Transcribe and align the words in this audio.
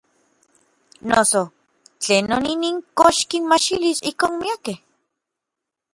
Noso 1.09 1.41
¿tlenon 2.03 2.43
inin 2.53 2.77
kox 2.97 3.17
kinmajxilis 3.29 3.99
ijkon 4.09 4.33
miakej? 4.39 4.79